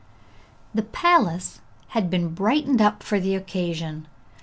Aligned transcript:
'_]The 0.73 0.81
palace 0.81 1.61
had 1.89 2.09
been 2.09 2.33
brightened 2.33 2.81
up 2.81 3.03
for 3.03 3.19
the 3.19 3.35
occasion. 3.35 4.07